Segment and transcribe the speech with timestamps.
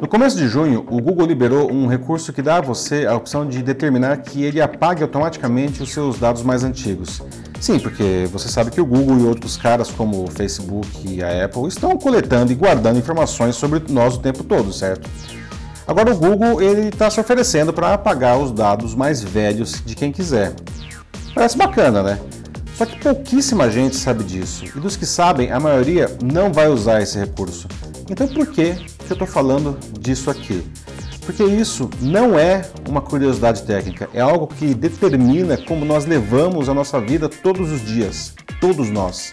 [0.00, 3.46] No começo de junho, o Google liberou um recurso que dá a você a opção
[3.46, 7.22] de determinar que ele apague automaticamente os seus dados mais antigos.
[7.60, 11.44] Sim, porque você sabe que o Google e outros caras como o Facebook e a
[11.44, 15.08] Apple estão coletando e guardando informações sobre nós o tempo todo, certo?
[15.86, 20.12] Agora o Google ele está se oferecendo para apagar os dados mais velhos de quem
[20.12, 20.54] quiser.
[21.34, 22.18] Parece bacana, né?
[22.76, 27.02] Só que pouquíssima gente sabe disso e dos que sabem, a maioria não vai usar
[27.02, 27.66] esse recurso.
[28.08, 28.76] Então por que
[29.08, 30.62] que eu estou falando disso aqui?
[31.24, 36.74] Porque isso não é uma curiosidade técnica, é algo que determina como nós levamos a
[36.74, 39.32] nossa vida todos os dias, todos nós.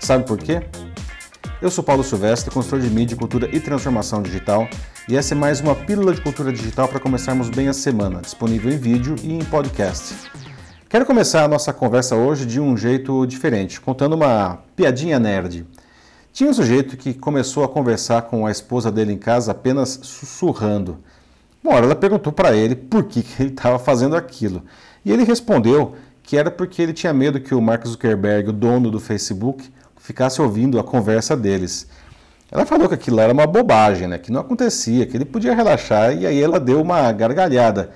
[0.00, 0.62] Sabe por quê?
[1.60, 4.68] Eu sou Paulo Silvestre, consultor de mídia, cultura e transformação digital,
[5.08, 8.72] e essa é mais uma pílula de cultura digital para começarmos bem a semana, disponível
[8.72, 10.14] em vídeo e em podcast.
[10.88, 15.64] Quero começar a nossa conversa hoje de um jeito diferente, contando uma piadinha nerd.
[16.32, 20.96] Tinha um sujeito que começou a conversar com a esposa dele em casa apenas sussurrando.
[21.62, 24.62] Uma hora ela perguntou para ele por que, que ele estava fazendo aquilo.
[25.04, 28.90] E ele respondeu que era porque ele tinha medo que o Mark Zuckerberg, o dono
[28.90, 31.86] do Facebook, ficasse ouvindo a conversa deles.
[32.50, 34.16] Ela falou que aquilo era uma bobagem, né?
[34.16, 37.90] que não acontecia, que ele podia relaxar, e aí ela deu uma gargalhada.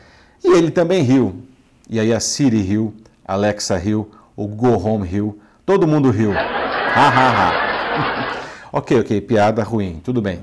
[0.44, 1.42] E ele também riu.
[1.88, 2.92] E aí a Siri riu,
[3.26, 6.32] a Alexa riu, o Go Home riu, todo mundo riu.
[6.32, 7.65] Ha ha ha.
[8.76, 10.40] Ok, ok, piada ruim, tudo bem.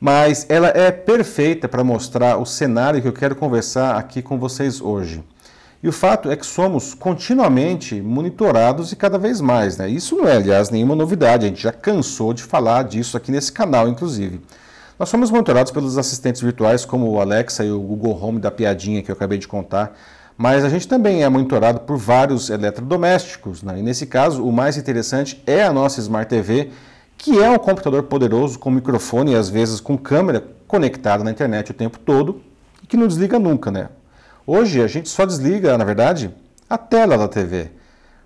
[0.00, 4.80] Mas ela é perfeita para mostrar o cenário que eu quero conversar aqui com vocês
[4.80, 5.22] hoje.
[5.82, 9.76] E o fato é que somos continuamente monitorados e cada vez mais.
[9.76, 9.90] Né?
[9.90, 13.52] Isso não é, aliás, nenhuma novidade, a gente já cansou de falar disso aqui nesse
[13.52, 14.40] canal, inclusive.
[14.98, 19.02] Nós somos monitorados pelos assistentes virtuais como o Alexa e o Google Home da piadinha
[19.02, 19.94] que eu acabei de contar,
[20.34, 23.62] mas a gente também é monitorado por vários eletrodomésticos.
[23.62, 23.80] Né?
[23.80, 26.70] E nesse caso, o mais interessante é a nossa Smart TV,
[27.22, 31.70] que é um computador poderoso com microfone e às vezes com câmera conectada na internet
[31.70, 32.40] o tempo todo
[32.82, 33.90] e que não desliga nunca, né?
[34.46, 36.34] Hoje a gente só desliga, na verdade,
[36.68, 37.72] a tela da TV.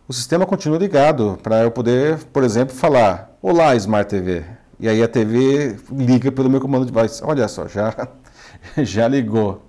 [0.07, 4.45] O sistema continua ligado para eu poder, por exemplo, falar: Olá, Smart TV.
[4.79, 7.21] E aí a TV liga pelo meu comando de voz.
[7.25, 8.09] Olha só, já,
[8.79, 9.61] já ligou.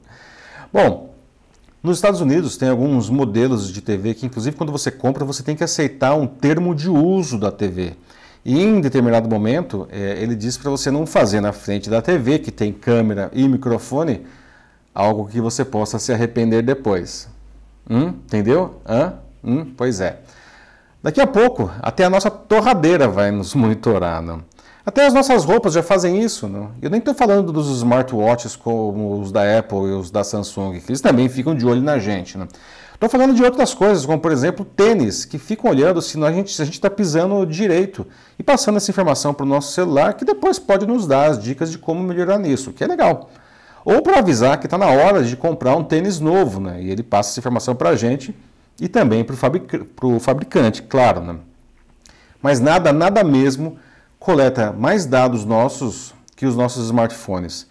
[0.71, 1.15] Bom,
[1.81, 5.55] nos Estados Unidos tem alguns modelos de TV que, inclusive, quando você compra, você tem
[5.55, 7.95] que aceitar um termo de uso da TV.
[8.45, 12.37] E em determinado momento, é, ele diz para você não fazer na frente da TV,
[12.37, 14.23] que tem câmera e microfone,
[14.93, 17.27] algo que você possa se arrepender depois.
[17.89, 18.09] Hum?
[18.09, 18.79] Entendeu?
[18.87, 19.13] Hã?
[19.43, 19.73] Hum?
[19.75, 20.19] Pois é.
[21.01, 24.21] Daqui a pouco, até a nossa torradeira vai nos monitorar.
[24.21, 24.43] Não?
[24.85, 26.47] Até as nossas roupas já fazem isso.
[26.47, 26.69] Não?
[26.79, 30.91] Eu nem estou falando dos smartwatches como os da Apple e os da Samsung, que
[30.91, 32.37] eles também ficam de olho na gente.
[32.37, 32.47] Não?
[32.95, 36.71] Estou falando de outras coisas, como por exemplo tênis, que ficam olhando se a gente
[36.71, 38.07] está pisando direito
[38.39, 41.69] e passando essa informação para o nosso celular, que depois pode nos dar as dicas
[41.69, 43.29] de como melhorar nisso, que é legal.
[43.83, 46.81] Ou para avisar que está na hora de comprar um tênis novo, né?
[46.81, 48.33] e ele passa essa informação para a gente
[48.79, 49.85] e também para o fabric
[50.21, 51.21] fabricante, claro.
[51.21, 51.35] Né?
[52.41, 53.77] Mas nada, nada mesmo
[54.17, 57.67] coleta mais dados nossos que os nossos smartphones.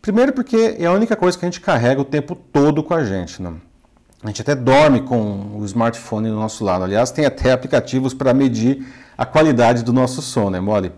[0.00, 3.04] Primeiro porque é a única coisa que a gente carrega o tempo todo com a
[3.04, 3.42] gente.
[3.42, 3.54] Né?
[4.22, 6.82] A gente até dorme com o smartphone do nosso lado.
[6.82, 8.84] Aliás, tem até aplicativos para medir
[9.16, 10.90] a qualidade do nosso sono, é mole?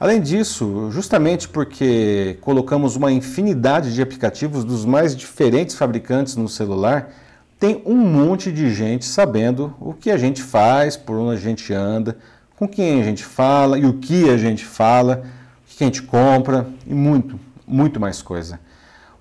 [0.00, 7.12] Além disso, justamente porque colocamos uma infinidade de aplicativos dos mais diferentes fabricantes no celular,
[7.58, 11.72] tem um monte de gente sabendo o que a gente faz, por onde a gente
[11.72, 12.18] anda,
[12.56, 15.22] com quem a gente fala e o que a gente fala,
[15.64, 18.58] o que a gente compra e muito, muito mais coisa.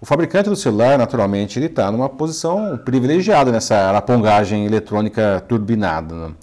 [0.05, 6.13] O fabricante do celular, naturalmente, ele está numa posição privilegiada nessa arapongagem eletrônica turbinada.
[6.13, 6.33] Né?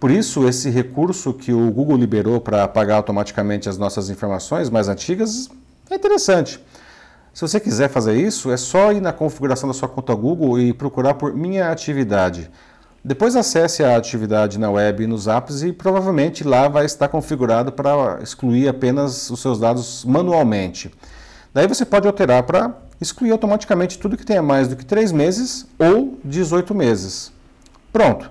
[0.00, 4.88] Por isso, esse recurso que o Google liberou para apagar automaticamente as nossas informações mais
[4.88, 5.50] antigas
[5.90, 6.58] é interessante.
[7.34, 10.72] Se você quiser fazer isso, é só ir na configuração da sua conta Google e
[10.72, 12.50] procurar por Minha Atividade.
[13.04, 17.70] Depois acesse a atividade na web e nos apps e provavelmente lá vai estar configurado
[17.70, 20.90] para excluir apenas os seus dados manualmente.
[21.54, 22.74] Daí você pode alterar para
[23.04, 27.32] excluir automaticamente tudo que tenha mais do que 3 meses ou 18 meses.
[27.92, 28.30] Pronto.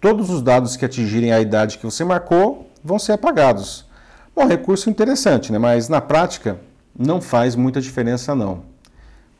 [0.00, 3.86] Todos os dados que atingirem a idade que você marcou vão ser apagados.
[4.34, 5.58] Bom, recurso interessante, né?
[5.58, 6.60] mas na prática
[6.96, 8.62] não faz muita diferença não.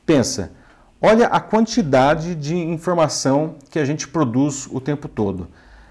[0.07, 0.51] Pensa,
[1.01, 5.49] olha a quantidade de informação que a gente produz o tempo todo.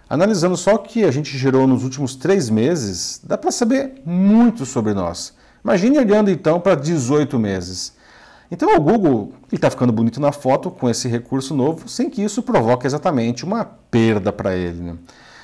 [0.09, 4.65] Analisando só o que a gente gerou nos últimos três meses, dá para saber muito
[4.65, 5.33] sobre nós.
[5.63, 7.96] Imagine olhando então para 18 meses.
[8.49, 12.41] Então o Google está ficando bonito na foto com esse recurso novo, sem que isso
[12.41, 14.81] provoque exatamente uma perda para ele.
[14.81, 14.95] Né?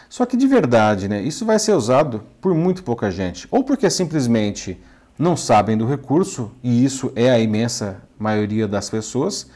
[0.09, 3.47] Só que de verdade, né, isso vai ser usado por muito pouca gente.
[3.51, 4.79] Ou porque simplesmente
[5.17, 9.47] não sabem do recurso, e isso é a imensa maioria das pessoas,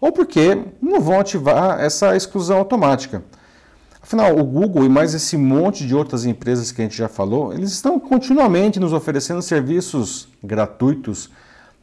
[0.00, 3.22] ou porque não vão ativar essa exclusão automática.
[4.02, 7.52] Afinal, o Google e mais esse monte de outras empresas que a gente já falou,
[7.52, 11.30] eles estão continuamente nos oferecendo serviços gratuitos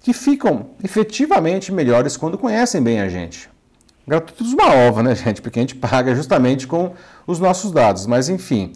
[0.01, 3.49] que ficam efetivamente melhores quando conhecem bem a gente.
[4.07, 5.41] Gratuitos uma ova, né, gente?
[5.41, 6.93] Porque a gente paga justamente com
[7.27, 8.05] os nossos dados.
[8.07, 8.73] Mas, enfim,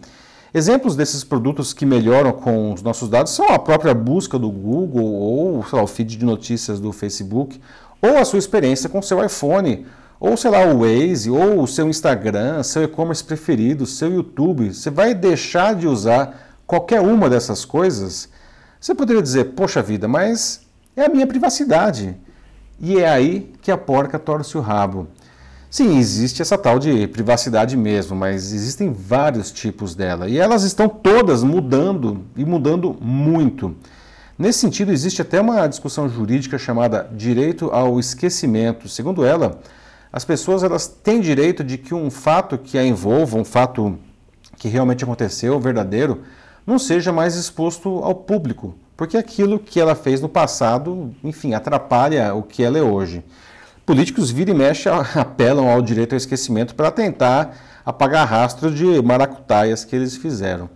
[0.52, 5.04] exemplos desses produtos que melhoram com os nossos dados são a própria busca do Google
[5.04, 7.60] ou lá, o feed de notícias do Facebook
[8.00, 9.86] ou a sua experiência com seu iPhone
[10.20, 14.88] ou sei lá, o Waze, ou o seu Instagram, seu e-commerce preferido, seu YouTube, você
[14.88, 18.28] vai deixar de usar qualquer uma dessas coisas?
[18.80, 20.63] Você poderia dizer, poxa vida, mas
[20.96, 22.16] é a minha privacidade.
[22.80, 25.08] E é aí que a porca torce o rabo.
[25.70, 30.88] Sim, existe essa tal de privacidade mesmo, mas existem vários tipos dela e elas estão
[30.88, 33.74] todas mudando e mudando muito.
[34.38, 38.88] Nesse sentido, existe até uma discussão jurídica chamada direito ao esquecimento.
[38.88, 39.60] Segundo ela,
[40.12, 43.98] as pessoas elas têm direito de que um fato que a envolva, um fato
[44.56, 46.22] que realmente aconteceu, verdadeiro,
[46.64, 52.34] não seja mais exposto ao público, porque aquilo que ela fez no passado, enfim, atrapalha
[52.34, 53.24] o que ela é hoje.
[53.84, 59.84] Políticos vira e mexe apelam ao direito ao esquecimento para tentar apagar rastro de maracutaias
[59.84, 60.70] que eles fizeram.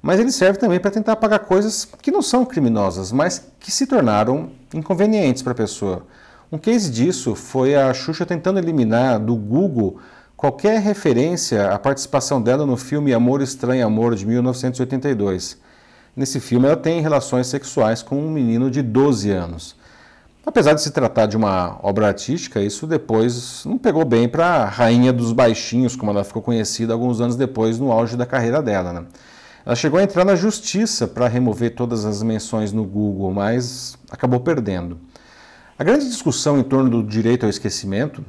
[0.00, 3.86] Mas ele serve também para tentar apagar coisas que não são criminosas, mas que se
[3.86, 6.06] tornaram inconvenientes para a pessoa.
[6.52, 9.98] Um case disso foi a Xuxa tentando eliminar do Google
[10.36, 15.58] qualquer referência à participação dela no filme Amor Estranho Amor de 1982.
[16.16, 19.74] Nesse filme, ela tem relações sexuais com um menino de 12 anos.
[20.46, 24.64] Apesar de se tratar de uma obra artística, isso depois não pegou bem para a
[24.66, 28.92] rainha dos baixinhos, como ela ficou conhecida alguns anos depois, no auge da carreira dela.
[28.92, 29.04] Né?
[29.66, 34.38] Ela chegou a entrar na justiça para remover todas as menções no Google, mas acabou
[34.38, 34.98] perdendo.
[35.76, 38.22] A grande discussão em torno do direito ao esquecimento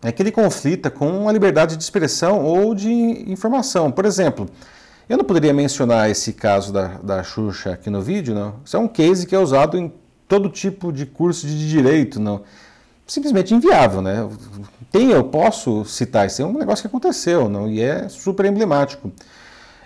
[0.00, 2.88] é que ele conflita com a liberdade de expressão ou de
[3.30, 3.90] informação.
[3.90, 4.48] Por exemplo,
[5.08, 8.56] eu não poderia mencionar esse caso da, da Xuxa aqui no vídeo, não.
[8.64, 9.92] Isso é um case que é usado em
[10.28, 12.42] todo tipo de curso de direito, não.
[13.06, 14.28] Simplesmente inviável, né?
[14.92, 19.10] Tem, eu posso citar, isso é um negócio que aconteceu, não, e é super emblemático.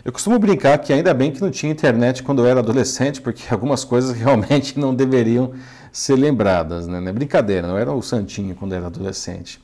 [0.05, 3.45] Eu costumo brincar que ainda bem que não tinha internet quando eu era adolescente, porque
[3.49, 5.53] algumas coisas realmente não deveriam
[5.93, 6.89] ser lembradas.
[6.89, 7.01] Né?
[7.01, 9.63] Não é brincadeira, não era o santinho quando era adolescente.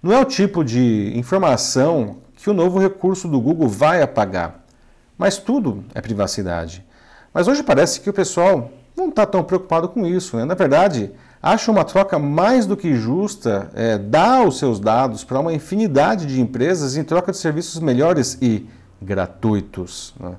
[0.00, 4.61] Não é o tipo de informação que o novo recurso do Google vai apagar.
[5.16, 6.84] Mas tudo é privacidade.
[7.32, 10.36] Mas hoje parece que o pessoal não está tão preocupado com isso.
[10.36, 10.44] Né?
[10.44, 11.10] Na verdade,
[11.42, 16.26] acha uma troca mais do que justa é, dar os seus dados para uma infinidade
[16.26, 18.66] de empresas em troca de serviços melhores e
[19.00, 20.14] gratuitos.
[20.20, 20.34] Né?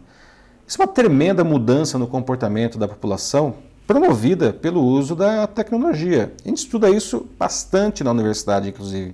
[0.67, 3.55] Isso é uma tremenda mudança no comportamento da população
[3.85, 6.33] promovida pelo uso da tecnologia.
[6.43, 9.13] A gente estuda isso bastante na universidade, inclusive.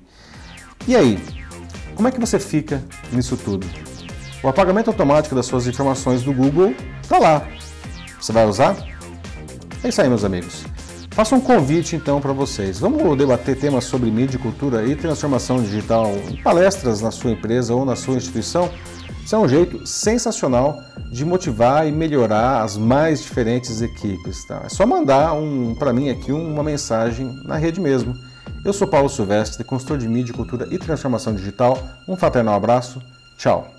[0.88, 1.20] E aí,
[1.96, 3.66] como é que você fica nisso tudo?
[4.42, 7.46] O apagamento automático das suas informações do Google está lá.
[8.20, 8.76] Você vai usar?
[9.84, 10.64] É isso aí, meus amigos.
[11.12, 12.80] Faço um convite então para vocês.
[12.80, 17.84] Vamos debater temas sobre mídia, cultura e transformação digital em palestras na sua empresa ou
[17.84, 18.70] na sua instituição?
[19.26, 20.82] Isso é um jeito sensacional
[21.12, 24.46] de motivar e melhorar as mais diferentes equipes.
[24.46, 24.62] Tá?
[24.66, 28.16] É só mandar um, para mim aqui uma mensagem na rede mesmo.
[28.64, 31.78] Eu sou Paulo Silvestre, consultor de mídia, cultura e transformação digital.
[32.08, 33.02] Um fraternal abraço.
[33.38, 33.79] Tchau.